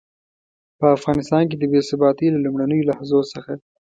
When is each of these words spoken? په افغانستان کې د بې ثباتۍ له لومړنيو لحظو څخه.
په 0.79 0.85
افغانستان 0.97 1.43
کې 1.49 1.55
د 1.57 1.63
بې 1.71 1.79
ثباتۍ 1.89 2.27
له 2.31 2.39
لومړنيو 2.45 2.87
لحظو 2.89 3.19
څخه. 3.33 3.51